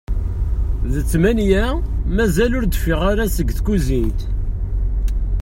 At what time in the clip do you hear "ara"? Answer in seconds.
3.11-3.25